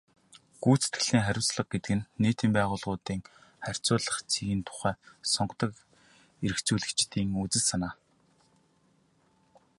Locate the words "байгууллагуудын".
2.55-3.19